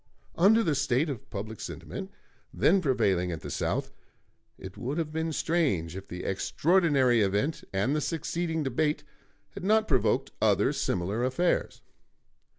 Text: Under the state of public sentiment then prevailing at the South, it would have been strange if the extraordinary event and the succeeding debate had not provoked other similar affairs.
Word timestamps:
Under 0.35 0.63
the 0.63 0.73
state 0.73 1.11
of 1.11 1.29
public 1.29 1.59
sentiment 1.59 2.09
then 2.51 2.81
prevailing 2.81 3.31
at 3.31 3.41
the 3.41 3.51
South, 3.51 3.91
it 4.57 4.75
would 4.75 4.97
have 4.97 5.11
been 5.11 5.31
strange 5.31 5.95
if 5.95 6.07
the 6.07 6.23
extraordinary 6.23 7.21
event 7.21 7.63
and 7.71 7.95
the 7.95 8.01
succeeding 8.01 8.63
debate 8.63 9.03
had 9.51 9.63
not 9.63 9.87
provoked 9.87 10.31
other 10.41 10.73
similar 10.73 11.23
affairs. 11.23 11.83